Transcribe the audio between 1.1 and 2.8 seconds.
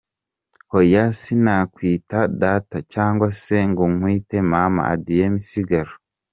sinakwita Data